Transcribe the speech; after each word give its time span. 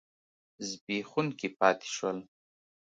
زبېښونکي 0.67 1.47
پاتې 1.57 1.87
شول. 1.95 2.17